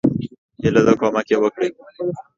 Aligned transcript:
هیله 0.61 0.81
ده 0.87 0.93
کومک 1.01 1.27
یی 1.31 1.37
وکړي. 1.39 1.69